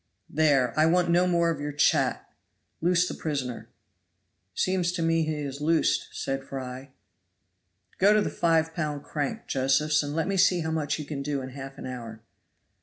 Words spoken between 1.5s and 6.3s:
of your chat. Loose the prisoner." "Seems to me he is loosed,"